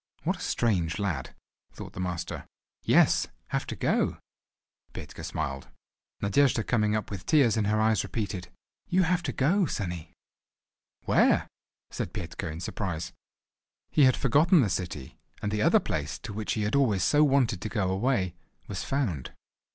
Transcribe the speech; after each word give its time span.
"What 0.23 0.37
a 0.37 0.41
strange 0.41 0.97
lad," 0.97 1.35
thought 1.73 1.93
the 1.93 1.99
master. 1.99 2.47
"Yes, 2.81 3.27
have 3.49 3.67
to 3.67 3.75
go." 3.75 4.17
Petka 4.93 5.23
smiled. 5.23 5.67
Nadejda 6.23 6.63
coming 6.65 6.95
up 6.95 7.11
with 7.11 7.27
tears 7.27 7.55
in 7.55 7.65
her 7.65 7.79
eyes 7.79 8.03
repeated: 8.03 8.47
"You 8.89 9.03
have 9.03 9.21
to 9.21 9.31
go, 9.31 9.67
sonny." 9.67 10.15
"Where?" 11.03 11.47
said 11.91 12.13
Petka 12.13 12.49
in 12.51 12.61
surprise. 12.61 13.13
He 13.91 14.05
had 14.05 14.17
forgotten 14.17 14.61
the 14.61 14.71
city; 14.71 15.19
and 15.39 15.51
the 15.51 15.61
other 15.61 15.79
place, 15.79 16.17
to 16.17 16.33
which 16.33 16.53
he 16.53 16.63
had 16.63 16.73
always 16.75 17.03
so 17.03 17.23
wanted 17.23 17.61
to 17.61 17.69
go 17.69 17.91
away—was 17.91 18.83
found. 18.83 19.33